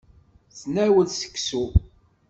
Tnawel 0.57 1.07
seksu. 1.11 1.65